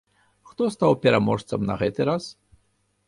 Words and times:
Хто 0.51 0.69
стаў 0.77 0.95
пераможцам 1.03 1.69
на 1.71 1.77
гэты 1.83 2.01
раз? 2.11 2.23